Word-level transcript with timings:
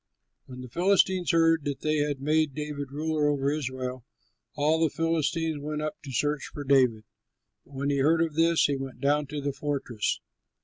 When 0.47 0.61
the 0.61 0.67
Philistines 0.67 1.29
heard 1.29 1.63
that 1.65 1.81
they 1.81 1.97
had 1.97 2.19
made 2.21 2.55
David 2.55 2.91
ruler 2.91 3.27
over 3.27 3.51
Israel, 3.51 4.03
all 4.55 4.79
the 4.81 4.89
Philistines 4.89 5.59
went 5.59 5.83
up 5.83 6.01
to 6.01 6.11
search 6.11 6.45
for 6.45 6.63
David; 6.63 7.03
but 7.65 7.75
when 7.75 7.91
he 7.91 7.97
heard 7.99 8.23
of 8.23 8.33
this 8.33 8.65
he 8.65 8.75
went 8.75 8.99
down 8.99 9.27
to 9.27 9.39
the 9.39 9.53
fortress. 9.53 10.19